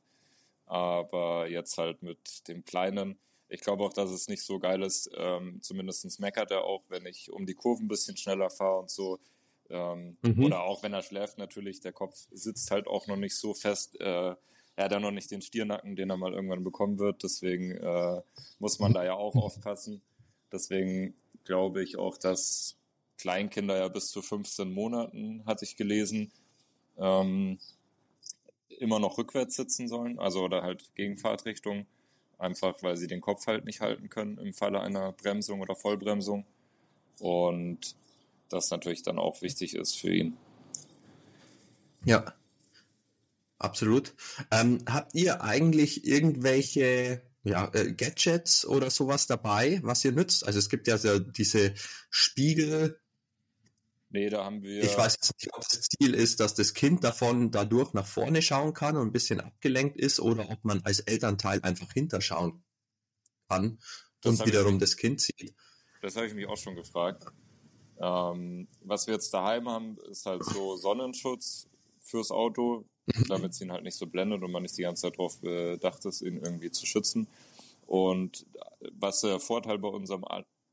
[0.73, 3.19] Aber jetzt halt mit dem Kleinen.
[3.51, 5.11] Ich glaube auch, dass es nicht so geil ist.
[5.15, 8.91] Ähm, zumindest meckert er auch, wenn ich um die Kurven ein bisschen schneller fahre und
[8.91, 9.19] so.
[9.69, 10.47] Ähm, mhm.
[10.47, 14.01] Oder auch wenn er schläft, natürlich, der Kopf sitzt halt auch noch nicht so fest.
[14.01, 14.35] Äh,
[14.75, 17.23] er hat ja noch nicht den Stiernacken, den er mal irgendwann bekommen wird.
[17.23, 18.23] Deswegen äh,
[18.59, 20.01] muss man da ja auch aufpassen.
[20.51, 21.13] Deswegen
[21.45, 22.79] glaube ich auch, dass
[23.19, 26.33] Kleinkinder ja bis zu 15 Monaten, hatte ich gelesen,
[26.97, 27.59] ähm,
[28.79, 31.87] immer noch rückwärts sitzen sollen, also oder halt gegen Fahrtrichtung,
[32.39, 36.45] einfach weil sie den Kopf halt nicht halten können im Falle einer Bremsung oder Vollbremsung.
[37.21, 37.97] Und
[38.49, 40.37] das natürlich dann auch wichtig ist für ihn.
[42.05, 42.35] Ja,
[43.59, 44.15] absolut.
[44.51, 50.47] Ähm, habt ihr eigentlich irgendwelche ja, äh, Gadgets oder sowas dabei, was ihr nützt?
[50.47, 51.75] Also es gibt ja diese
[52.11, 53.01] Spiegel.
[54.13, 54.85] Nee, da haben wir.
[54.85, 58.43] Ich weiß jetzt nicht, ob das Ziel ist, dass das Kind davon dadurch nach vorne
[58.43, 62.63] schauen kann und ein bisschen abgelenkt ist oder ob man als Elternteil einfach hinterschauen
[63.49, 63.79] kann
[64.21, 65.55] das und wiederum ich, das Kind sieht.
[66.03, 67.25] Das habe ich mich auch schon gefragt.
[67.99, 71.69] Ähm, was wir jetzt daheim haben, ist halt so Sonnenschutz
[72.01, 73.25] fürs Auto, mhm.
[73.29, 76.05] damit es ihn halt nicht so blendet und man nicht die ganze Zeit darauf bedacht
[76.05, 77.29] ist, ihn irgendwie zu schützen.
[77.87, 78.45] Und
[78.93, 80.25] was der Vorteil bei unserem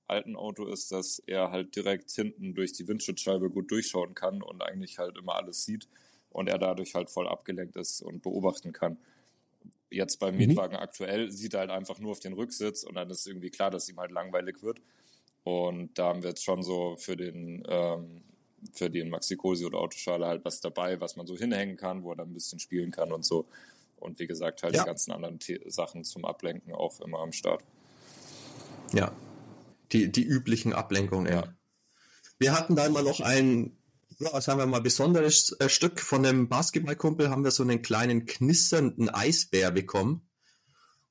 [0.10, 4.62] alten Auto ist, dass er halt direkt hinten durch die Windschutzscheibe gut durchschauen kann und
[4.62, 5.88] eigentlich halt immer alles sieht
[6.32, 8.98] und er dadurch halt voll abgelenkt ist und beobachten kann.
[9.90, 10.48] Jetzt beim mhm.
[10.48, 13.72] Mietwagen aktuell sieht er halt einfach nur auf den Rücksitz und dann ist irgendwie klar,
[13.72, 14.82] dass ihm halt langweilig wird.
[15.44, 18.22] Und da haben wir jetzt schon so für den, ähm,
[18.74, 22.12] für den Maxi Cosi oder Autoschale halt was dabei, was man so hinhängen kann, wo
[22.12, 23.46] er dann ein bisschen spielen kann und so.
[23.98, 24.84] Und wie gesagt, halt ja.
[24.84, 27.64] die ganzen anderen The Sachen zum Ablenken auch immer am Start.
[28.94, 29.12] Ja,
[29.92, 31.32] die, die üblichen Ablenkungen.
[31.32, 31.54] Ja.
[32.38, 33.78] Wir hatten da immer noch ein,
[34.20, 38.26] ja, sagen wir mal, besonderes äh, Stück von dem Basketballkumpel, haben wir so einen kleinen
[38.26, 40.30] knisternden Eisbär bekommen.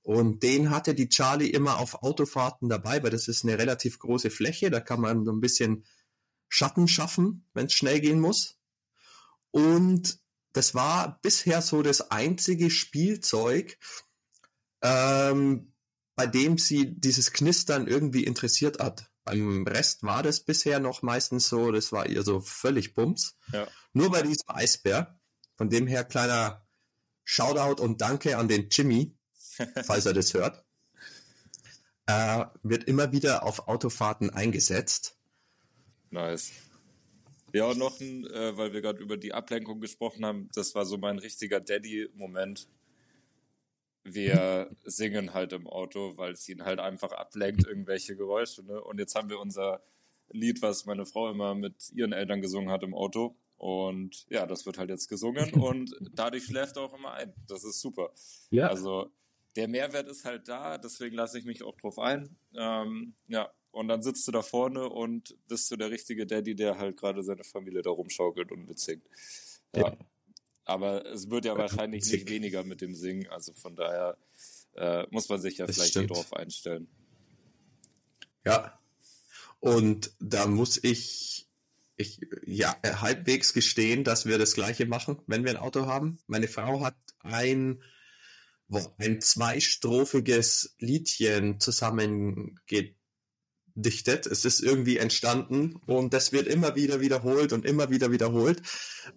[0.03, 4.31] Und den hatte die Charlie immer auf Autofahrten dabei, weil das ist eine relativ große
[4.31, 5.85] Fläche, da kann man so ein bisschen
[6.49, 8.59] Schatten schaffen, wenn es schnell gehen muss.
[9.51, 10.19] Und
[10.55, 13.79] das war bisher so das einzige Spielzeug,
[14.83, 15.73] ähm,
[16.19, 19.09] bei dem sie dieses Knistern irgendwie interessiert hat.
[19.23, 23.39] Beim Rest war das bisher noch meistens so, das war ihr so völlig Bums.
[23.53, 23.69] Ja.
[23.93, 25.21] Nur bei diesem Eisbär.
[25.57, 26.67] Von dem her kleiner
[27.23, 29.17] Shoutout und Danke an den Jimmy,
[29.85, 30.65] falls er das hört.
[32.07, 35.17] äh, wird immer wieder auf Autofahrten eingesetzt.
[36.11, 36.51] Nice.
[37.53, 40.85] Ja, und noch ein, äh, weil wir gerade über die Ablenkung gesprochen haben, das war
[40.85, 42.67] so mein richtiger Daddy-Moment.
[44.05, 48.65] Wir singen halt im Auto, weil es ihn halt einfach ablenkt, irgendwelche Geräusche.
[48.65, 48.83] Ne?
[48.83, 49.83] Und jetzt haben wir unser
[50.31, 53.37] Lied, was meine Frau immer mit ihren Eltern gesungen hat im Auto.
[53.57, 57.35] Und ja, das wird halt jetzt gesungen und dadurch schläft er auch immer ein.
[57.47, 58.13] Das ist super.
[58.51, 58.69] Ja.
[58.69, 59.11] Also
[59.57, 62.37] der Mehrwert ist halt da, deswegen lasse ich mich auch drauf ein.
[62.55, 66.79] Ähm, ja, und dann sitzt du da vorne und bist du der richtige Daddy, der
[66.79, 69.05] halt gerade seine Familie da rumschaukelt und mitsingt.
[69.75, 69.89] Ja.
[69.89, 69.97] ja.
[70.69, 74.19] Aber es wird ja wahrscheinlich nicht weniger mit dem Singen, also von daher
[74.77, 76.89] äh, muss man sich ja das vielleicht eh drauf einstellen.
[78.45, 78.79] Ja.
[79.61, 81.47] Und da muss ich
[81.97, 86.19] ich ja halbwegs gestehen, dass wir das gleiche machen, wenn wir ein Auto haben.
[86.27, 87.83] Meine Frau hat ein
[88.99, 94.27] ein zweistrophiges Liedchen zusammengedichtet.
[94.27, 98.61] Es ist irgendwie entstanden und das wird immer wieder wiederholt und immer wieder wiederholt.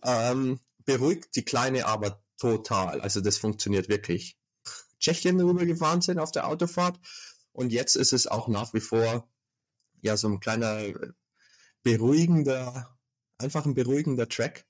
[0.02, 3.02] Ähm, beruhigt die Kleine aber total.
[3.02, 4.38] Also das funktioniert wirklich.
[5.00, 7.00] Tschechien rübergefahren sind auf der Autofahrt
[7.54, 9.28] und jetzt ist es auch nach wie vor
[10.02, 10.94] ja so ein kleiner
[11.84, 12.98] beruhigender,
[13.38, 14.66] einfach ein beruhigender Track.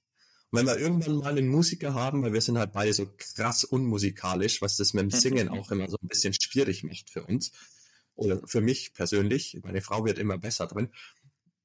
[0.49, 3.63] Und wenn wir irgendwann mal einen Musiker haben, weil wir sind halt beide so krass
[3.63, 7.51] unmusikalisch, was das mit dem Singen auch immer so ein bisschen schwierig macht für uns.
[8.15, 9.59] Oder für mich persönlich.
[9.63, 10.89] Meine Frau wird immer besser drin.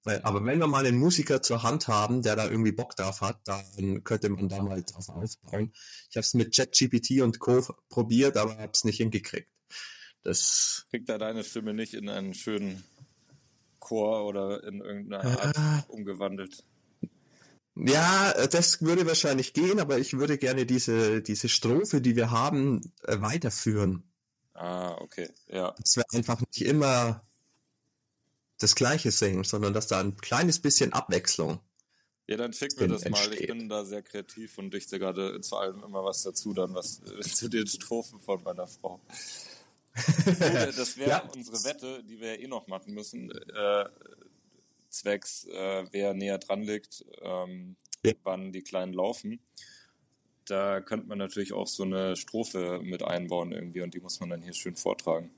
[0.06, 3.40] Aber wenn wir mal einen Musiker zur Hand haben, der da irgendwie Bock drauf hat,
[3.44, 5.72] dann könnte man da mal drauf aufbauen.
[6.10, 7.62] Ich habe es mit ChatGPT und Co.
[7.88, 9.48] probiert, aber habe es nicht hingekriegt.
[10.22, 12.84] Das kriegt da deine Stimme nicht in einen schönen
[13.78, 16.64] Chor oder in irgendeiner Art äh, umgewandelt.
[17.76, 22.92] Ja, das würde wahrscheinlich gehen, aber ich würde gerne diese, diese Strophe, die wir haben,
[23.04, 24.02] äh, weiterführen.
[24.54, 25.74] Ah, okay, ja.
[25.78, 27.25] Dass wir einfach nicht immer
[28.58, 31.60] das Gleiche singen, sondern dass da ein kleines bisschen Abwechslung.
[32.28, 33.30] Ja, dann schick mir das entsteht.
[33.30, 33.40] mal.
[33.40, 37.00] Ich bin da sehr kreativ und dichte gerade zu allem immer was dazu, dann was
[37.20, 39.00] zu den Strophen von meiner Frau.
[39.94, 41.30] das wäre ja.
[41.34, 43.84] unsere Wette, die wir ja eh noch machen müssen, äh,
[44.88, 48.12] zwecks, äh, wer näher dran liegt, ähm, ja.
[48.24, 49.40] wann die Kleinen laufen.
[50.46, 54.30] Da könnte man natürlich auch so eine Strophe mit einbauen irgendwie und die muss man
[54.30, 55.30] dann hier schön vortragen.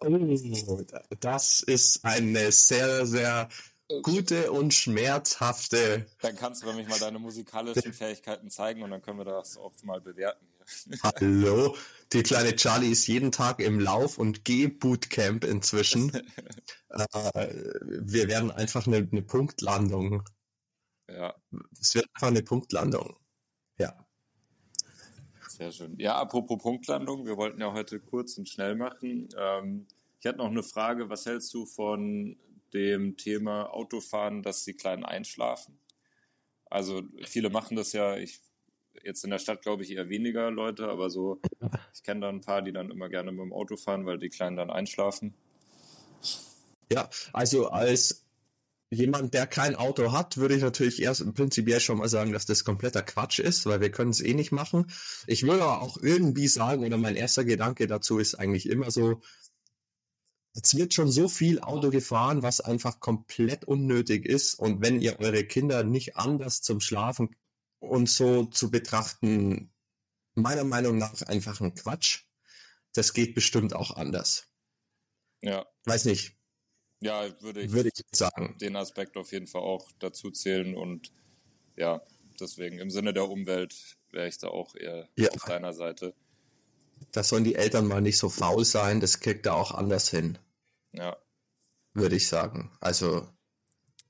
[0.00, 0.80] Oh,
[1.20, 3.48] das ist eine sehr, sehr
[4.02, 6.06] gute und schmerzhafte.
[6.20, 9.72] Dann kannst du nämlich mal deine musikalischen Fähigkeiten zeigen und dann können wir das auch
[9.82, 10.46] mal bewerten.
[11.02, 11.76] Hallo,
[12.12, 16.10] die kleine Charlie ist jeden Tag im Lauf- und Geh-Bootcamp inzwischen.
[16.88, 17.48] äh,
[17.84, 20.22] wir werden einfach eine, eine Punktlandung.
[21.08, 21.34] Ja.
[21.78, 23.16] Es wird einfach eine Punktlandung.
[23.78, 24.03] Ja.
[25.56, 25.94] Sehr schön.
[25.98, 29.28] Ja, apropos Punktlandung, wir wollten ja heute kurz und schnell machen.
[29.38, 29.86] Ähm,
[30.18, 32.36] ich hatte noch eine Frage, was hältst du von
[32.72, 35.78] dem Thema Autofahren, dass die Kleinen einschlafen?
[36.70, 38.40] Also viele machen das ja, ich
[39.02, 41.40] Jetzt in der Stadt glaube ich eher weniger Leute, aber so,
[41.92, 44.28] ich kenne da ein paar, die dann immer gerne mit dem Auto fahren, weil die
[44.28, 45.34] Kleinen dann einschlafen.
[46.92, 48.23] Ja, also als
[48.94, 52.64] jemand, der kein Auto hat, würde ich natürlich erst prinzipiell schon mal sagen, dass das
[52.64, 54.86] kompletter Quatsch ist, weil wir können es eh nicht machen.
[55.26, 59.20] Ich würde aber auch irgendwie sagen, oder mein erster Gedanke dazu ist eigentlich immer so,
[60.54, 64.54] es wird schon so viel Auto gefahren, was einfach komplett unnötig ist.
[64.54, 67.34] Und wenn ihr eure Kinder nicht anders zum Schlafen
[67.80, 69.72] und so zu betrachten,
[70.34, 72.24] meiner Meinung nach einfach ein Quatsch.
[72.92, 74.48] Das geht bestimmt auch anders.
[75.40, 75.66] Ja.
[75.84, 76.36] Weiß nicht.
[77.04, 78.56] Ja, würde ich, würde ich sagen.
[78.60, 81.12] Den Aspekt auf jeden Fall auch dazu zählen und
[81.76, 82.00] ja,
[82.40, 83.74] deswegen im Sinne der Umwelt
[84.10, 85.30] wäre ich da auch eher ja.
[85.30, 86.14] auf deiner Seite.
[87.12, 90.38] Da sollen die Eltern mal nicht so faul sein, das kriegt er auch anders hin.
[90.92, 91.16] Ja.
[91.92, 92.76] Würde ich sagen.
[92.80, 93.28] Also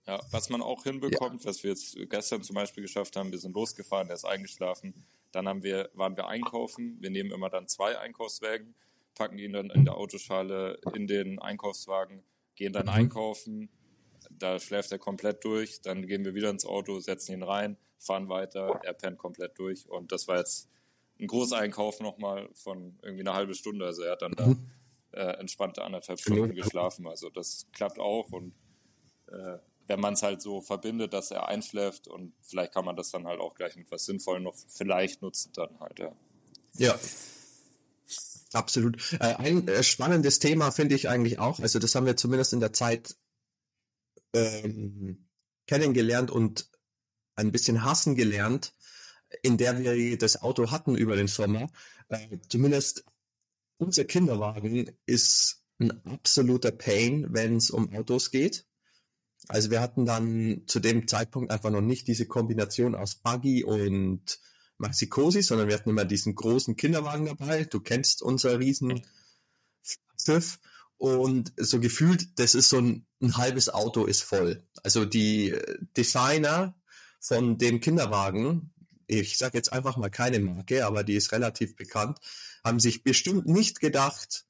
[0.06, 1.48] ja, was man auch hinbekommt, ja.
[1.48, 4.94] was wir jetzt gestern zum Beispiel geschafft haben, wir sind losgefahren, der ist eingeschlafen.
[5.32, 6.98] Dann haben wir, waren wir einkaufen.
[7.00, 8.74] Wir nehmen immer dann zwei Einkaufswägen,
[9.14, 12.22] packen ihn dann in der Autoschale in den Einkaufswagen,
[12.54, 12.92] gehen dann mhm.
[12.92, 13.68] einkaufen.
[14.30, 15.80] Da schläft er komplett durch.
[15.82, 18.80] Dann gehen wir wieder ins Auto, setzen ihn rein, fahren weiter.
[18.82, 19.88] Er pennt komplett durch.
[19.88, 20.68] Und das war jetzt
[21.20, 23.86] ein Großeinkauf nochmal von irgendwie eine halbe Stunde.
[23.86, 24.70] Also er hat dann da mhm.
[25.12, 27.06] äh, entspannte anderthalb Stunden geschlafen.
[27.06, 28.54] Also das klappt auch und
[29.28, 33.10] äh, wenn man es halt so verbindet, dass er einschläft und vielleicht kann man das
[33.10, 36.12] dann halt auch gleich mit was Sinnvollem noch vielleicht nutzen dann halt, ja.
[36.76, 36.98] Ja.
[38.54, 39.12] Absolut.
[39.14, 42.60] Äh, ein äh, spannendes Thema finde ich eigentlich auch, also das haben wir zumindest in
[42.60, 43.16] der Zeit
[44.32, 45.26] ähm,
[45.66, 46.70] kennengelernt und
[47.36, 48.74] ein bisschen hassen gelernt,
[49.42, 51.68] in der wir das Auto hatten über den Sommer.
[52.08, 53.04] Äh, zumindest
[53.78, 58.66] unser Kinderwagen ist ein absoluter Pain, wenn es um Autos geht.
[59.48, 64.38] Also wir hatten dann zu dem Zeitpunkt einfach noch nicht diese Kombination aus Buggy und
[64.84, 67.64] Maxi-Cosi, sondern wir hatten immer diesen großen Kinderwagen dabei.
[67.64, 69.02] Du kennst unser riesen
[70.22, 70.58] Schiff.
[70.96, 74.62] Und so gefühlt, das ist so ein, ein halbes Auto ist voll.
[74.82, 75.54] Also die
[75.96, 76.74] Designer
[77.20, 78.72] von dem Kinderwagen,
[79.06, 82.20] ich sage jetzt einfach mal keine Marke, aber die ist relativ bekannt,
[82.62, 84.46] haben sich bestimmt nicht gedacht,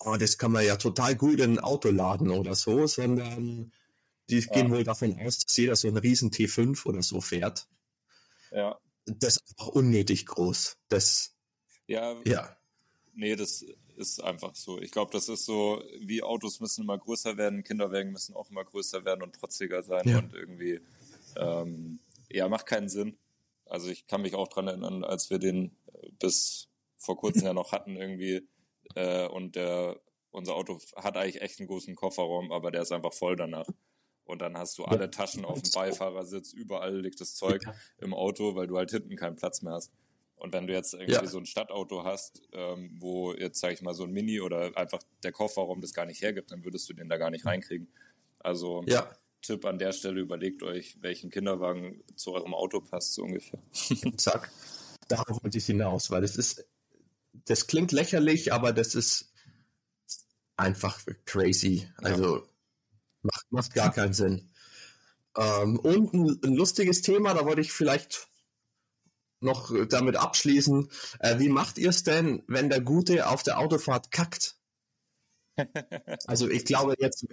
[0.00, 3.72] oh, das kann man ja total gut in ein Auto laden oder so, sondern
[4.30, 4.52] die ja.
[4.52, 7.66] gehen wohl davon aus, dass jeder so einen riesen T5 oder so fährt.
[8.50, 8.78] Ja.
[9.18, 10.76] Das ist einfach unnötig groß.
[10.88, 11.34] Das,
[11.86, 12.16] ja.
[12.24, 12.56] Ja.
[13.14, 13.64] Nee, das
[13.96, 14.80] ist einfach so.
[14.80, 18.64] Ich glaube, das ist so, wie Autos müssen immer größer werden, Kinderwagen müssen auch immer
[18.64, 20.18] größer werden und trotziger sein ja.
[20.18, 20.80] und irgendwie,
[21.36, 21.98] ähm,
[22.30, 23.18] ja, macht keinen Sinn.
[23.66, 25.76] Also ich kann mich auch dran erinnern, als wir den
[26.18, 28.46] bis vor kurzem ja noch hatten irgendwie,
[28.94, 33.12] äh, und der, unser Auto hat eigentlich echt einen großen Kofferraum, aber der ist einfach
[33.12, 33.66] voll danach.
[34.28, 37.74] Und dann hast du alle Taschen auf dem Beifahrersitz, überall liegt das Zeug ja.
[37.98, 39.90] im Auto, weil du halt hinten keinen Platz mehr hast.
[40.36, 41.26] Und wenn du jetzt irgendwie ja.
[41.26, 45.00] so ein Stadtauto hast, ähm, wo jetzt, sag ich mal, so ein Mini oder einfach
[45.24, 47.88] der Kofferraum das gar nicht hergibt, dann würdest du den da gar nicht reinkriegen.
[48.38, 49.10] Also ja.
[49.42, 53.60] Tipp an der Stelle, überlegt euch, welchen Kinderwagen zu eurem Auto passt, so ungefähr.
[54.16, 54.52] Zack.
[55.08, 56.64] Darauf wollte ich hinaus, weil das ist
[57.46, 59.32] das klingt lächerlich, aber das ist
[60.56, 61.88] einfach crazy.
[61.96, 62.42] Also ja.
[63.50, 64.50] Macht, gar keinen Sinn.
[65.36, 68.28] Ähm, und ein, ein, lustiges Thema, da wollte ich vielleicht
[69.40, 70.88] noch damit abschließen.
[71.20, 74.56] Äh, wie macht ihr es denn, wenn der Gute auf der Autofahrt kackt?
[76.26, 77.26] Also ich glaube jetzt,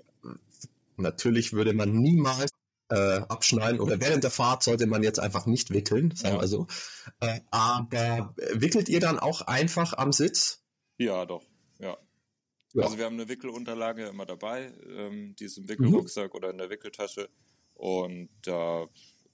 [0.98, 2.50] natürlich würde man niemals
[2.90, 6.68] äh, abschneiden oder während der Fahrt sollte man jetzt einfach nicht wickeln, sagen wir so.
[7.20, 10.64] Äh, aber wickelt ihr dann auch einfach am Sitz?
[10.98, 11.44] Ja, doch,
[11.80, 11.98] ja.
[12.76, 12.84] Ja.
[12.84, 16.38] Also wir haben eine Wickelunterlage immer dabei, ähm, die ist im Wickelrucksack mhm.
[16.38, 17.30] oder in der Wickeltasche
[17.74, 18.88] und da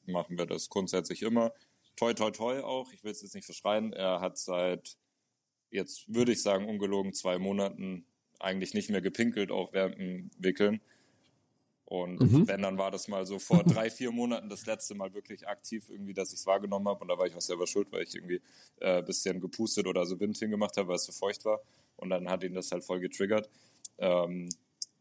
[0.05, 1.51] machen wir das grundsätzlich immer.
[1.95, 4.97] Toi, toi, toi auch, ich will es jetzt nicht verschreien, er hat seit,
[5.69, 8.05] jetzt würde ich sagen, ungelogen zwei Monaten
[8.39, 10.81] eigentlich nicht mehr gepinkelt, auch während dem Wickeln.
[11.85, 12.47] Und mhm.
[12.47, 15.89] wenn, dann war das mal so vor drei, vier Monaten das letzte Mal wirklich aktiv
[15.89, 17.01] irgendwie, dass ich es wahrgenommen habe.
[17.01, 18.41] Und da war ich auch selber schuld, weil ich irgendwie
[18.79, 21.59] äh, ein bisschen gepustet oder so Wind hingemacht habe, weil es so feucht war.
[22.01, 23.49] Und dann hat ihn das halt voll getriggert.
[23.97, 24.49] Ähm,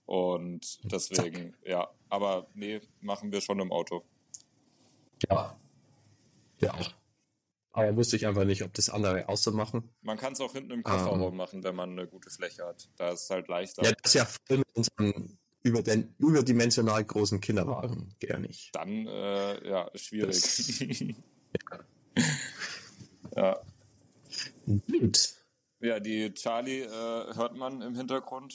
[0.06, 1.66] und deswegen, Zack.
[1.66, 1.90] ja.
[2.08, 4.04] Aber nee, machen wir schon im Auto.
[5.28, 5.58] Ja.
[6.60, 6.74] Ja.
[7.72, 9.88] Aber wusste ich einfach nicht, ob das andere auch so machen.
[10.02, 11.36] Man kann es auch hinten im Kofferraum um, ähm.
[11.36, 12.88] machen, wenn man eine gute Fläche hat.
[12.96, 13.84] Da ist es halt leichter.
[13.84, 18.74] Ja, das ist ja voll mit unserem über den überdimensional großen Kinderwagen gerne nicht.
[18.74, 20.40] Dann, äh, ja, schwierig.
[20.40, 20.82] Das,
[23.36, 23.60] ja.
[24.66, 25.39] Gut.
[25.80, 28.54] Ja, die Charlie äh, hört man im Hintergrund.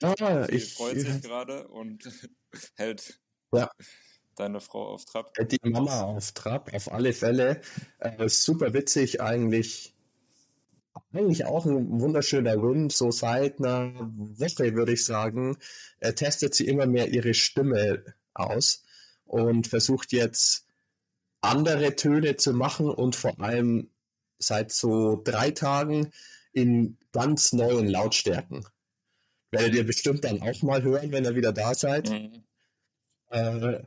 [0.00, 2.08] Ja, Sie ich freut sich gerade und
[2.76, 3.20] hält
[3.52, 3.70] ja.
[4.36, 5.32] deine Frau auf Trab.
[5.34, 7.60] Die Mama auf Trab, auf alle Fälle.
[7.98, 9.94] Äh, super witzig eigentlich
[11.12, 12.90] eigentlich auch ein wunderschöner Win.
[12.90, 15.56] So seit einer Woche, würde ich sagen,
[15.98, 18.82] äh, testet sie immer mehr ihre Stimme aus
[19.24, 20.66] und versucht jetzt
[21.40, 23.90] andere Töne zu machen und vor allem
[24.40, 26.10] seit so drei Tagen
[26.52, 28.66] in ganz neuen Lautstärken.
[29.52, 32.10] Werdet ihr bestimmt dann auch mal hören, wenn ihr wieder da seid.
[32.10, 32.44] Mhm.
[33.28, 33.80] Äh,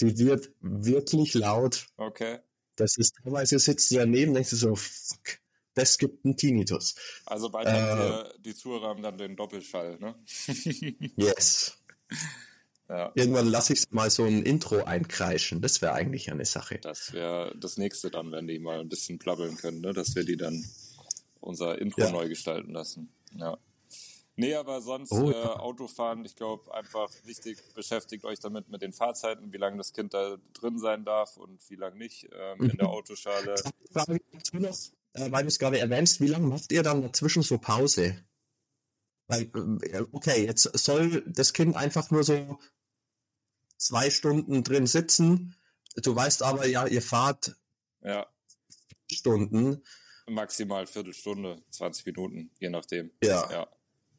[0.00, 1.86] die wird wirklich laut.
[1.96, 2.38] Okay.
[2.76, 5.38] Das ist teilweise sitzt du daneben, denkst du so, fuck,
[5.74, 6.94] das gibt einen Tinnitus.
[7.26, 10.14] Also bald äh, haben die Zuhörer haben dann den Doppelschall, ne?
[11.16, 11.78] yes.
[12.92, 13.10] Ja.
[13.14, 15.62] Irgendwann lasse ich mal so ein Intro einkreischen.
[15.62, 16.78] Das wäre eigentlich eine Sache.
[16.82, 19.94] Das wäre das nächste dann, wenn die mal ein bisschen plappeln können, ne?
[19.94, 20.62] dass wir die dann
[21.40, 22.10] unser Intro ja.
[22.10, 23.08] neu gestalten lassen.
[23.34, 23.56] Ja.
[24.36, 25.42] Nee, aber sonst oh, ja.
[25.42, 29.94] äh, Autofahren, ich glaube, einfach wichtig, beschäftigt euch damit mit den Fahrzeiten, wie lange das
[29.94, 33.54] Kind da drin sein darf und wie lange nicht ähm, in der Autoschale.
[33.90, 34.76] Frage dazu noch,
[35.14, 38.22] äh, weil du es gerade erwähnst, wie lange macht ihr dann dazwischen so Pause?
[39.28, 39.50] Weil,
[39.82, 42.58] äh, okay, jetzt soll das Kind einfach nur so
[43.82, 45.56] zwei Stunden drin sitzen.
[45.96, 47.56] Du weißt aber, ja, ihr fahrt
[48.02, 48.26] ja.
[49.10, 49.82] Stunden.
[50.26, 53.10] Maximal Viertelstunde, 20 Minuten, je nachdem.
[53.22, 53.50] Ja.
[53.50, 53.68] ja.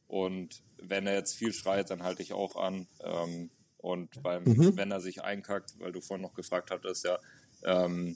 [0.07, 2.87] Und wenn er jetzt viel schreit, dann halte ich auch an.
[2.99, 4.77] Ähm, und beim, mhm.
[4.77, 7.19] wenn er sich einkackt, weil du vorhin noch gefragt hattest, ja,
[7.63, 8.15] ähm,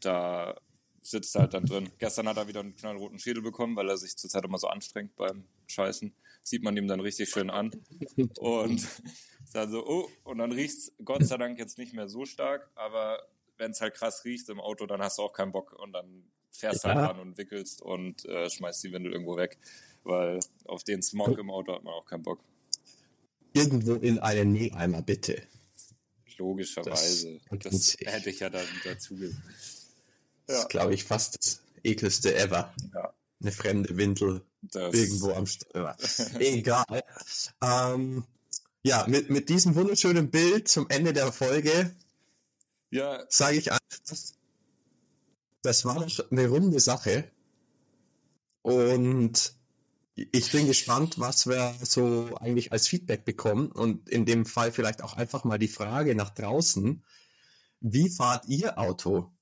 [0.00, 0.58] da
[1.02, 1.90] sitzt halt dann drin.
[1.98, 5.14] Gestern hat er wieder einen knallroten Schädel bekommen, weil er sich zurzeit immer so anstrengt
[5.16, 6.14] beim Scheißen.
[6.42, 7.70] Sieht man ihm dann richtig schön an.
[8.38, 8.86] Und
[9.52, 13.26] dann so, oh, und dann riecht's Gott sei Dank jetzt nicht mehr so stark, aber
[13.56, 16.24] wenn es halt krass riecht im Auto, dann hast du auch keinen Bock und dann
[16.52, 17.02] fährst halt ja.
[17.02, 19.58] halt ran und wickelst und äh, schmeißt die Windel irgendwo weg,
[20.04, 22.40] weil auf den Smog im Auto hat man auch keinen Bock.
[23.52, 25.42] Irgendwo in einen Mülleimer, bitte.
[26.38, 27.40] Logischerweise.
[27.50, 29.28] Das, das hätte ich ja dann dazu ja.
[30.46, 32.74] Das ist, glaube ich, fast das ekelste ever.
[32.94, 33.12] Ja.
[33.40, 35.96] Eine fremde Windel das irgendwo am Steuer.
[36.38, 37.04] Egal.
[37.62, 38.24] ähm,
[38.82, 41.94] ja, mit, mit diesem wunderschönen Bild zum Ende der Folge
[42.90, 43.24] ja.
[43.28, 43.80] sage ich einfach,
[45.62, 47.30] das war eine runde Sache.
[48.62, 49.54] Und
[50.14, 55.02] ich bin gespannt, was wir so eigentlich als Feedback bekommen und in dem Fall vielleicht
[55.02, 57.02] auch einfach mal die Frage nach draußen.
[57.80, 59.32] Wie fahrt ihr Auto?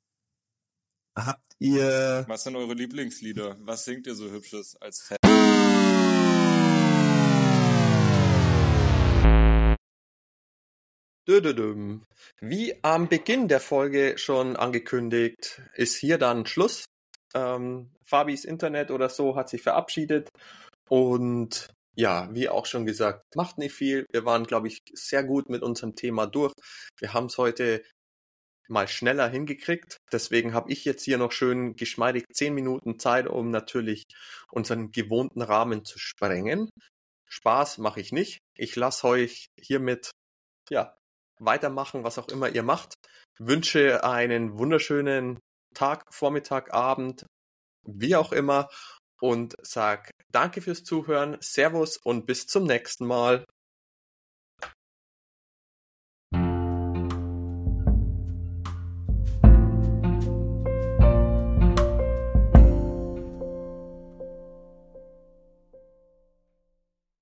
[1.17, 2.25] Habt ihr...
[2.29, 3.57] Was sind eure Lieblingslieder?
[3.61, 5.19] Was singt ihr so hübsches als Fan?
[12.41, 16.85] Wie am Beginn der Folge schon angekündigt, ist hier dann Schluss.
[17.35, 20.31] Ähm, Fabis Internet oder so hat sich verabschiedet
[20.89, 24.07] und ja, wie auch schon gesagt, macht nicht viel.
[24.13, 26.55] Wir waren, glaube ich, sehr gut mit unserem Thema durch.
[26.99, 27.83] Wir haben es heute
[28.69, 29.99] mal schneller hingekriegt.
[30.13, 34.05] Deswegen habe ich jetzt hier noch schön geschmeidig zehn Minuten Zeit, um natürlich
[34.51, 36.71] unseren gewohnten Rahmen zu sprengen.
[37.29, 38.39] Spaß mache ich nicht.
[38.57, 40.11] Ich lasse euch hiermit
[40.71, 40.97] ja
[41.39, 42.95] weitermachen, was auch immer ihr macht.
[43.39, 45.39] Wünsche einen wunderschönen
[45.75, 47.25] Tag, Vormittag, Abend,
[47.87, 48.69] wie auch immer
[49.21, 53.45] und sag danke fürs Zuhören, Servus und bis zum nächsten Mal.